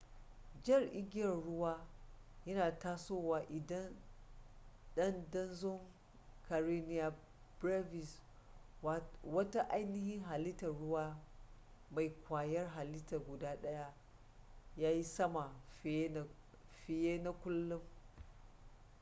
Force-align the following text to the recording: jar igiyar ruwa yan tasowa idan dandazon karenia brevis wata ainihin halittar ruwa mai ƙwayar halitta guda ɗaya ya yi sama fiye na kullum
jar 0.63 0.83
igiyar 0.91 1.35
ruwa 1.45 1.87
yan 2.45 2.79
tasowa 2.79 3.41
idan 3.49 3.95
dandazon 4.95 5.79
karenia 6.47 7.13
brevis 7.59 8.21
wata 9.23 9.61
ainihin 9.69 10.23
halittar 10.23 10.69
ruwa 10.69 11.17
mai 11.91 12.09
ƙwayar 12.29 12.67
halitta 12.69 13.19
guda 13.19 13.55
ɗaya 13.61 13.93
ya 14.77 14.89
yi 14.91 15.03
sama 15.03 15.53
fiye 16.83 17.17
na 17.23 17.31
kullum 17.33 17.81